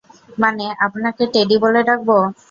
[0.37, 2.09] মানে, আপনাকে টেডি বলে ডাকব?